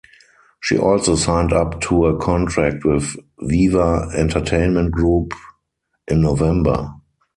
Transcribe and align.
She 0.59 0.79
also 0.79 1.13
signed 1.15 1.53
up 1.53 1.79
to 1.81 2.07
a 2.07 2.17
contract 2.19 2.83
with 2.85 3.15
Viva 3.43 4.09
Entertainment 4.15 4.89
Group 4.93 5.31
in 6.07 6.21
November. 6.21 6.95